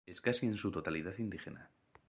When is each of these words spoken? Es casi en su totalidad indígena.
Es 0.07 0.19
casi 0.19 0.47
en 0.47 0.57
su 0.57 0.71
totalidad 0.71 1.15
indígena. 1.19 1.69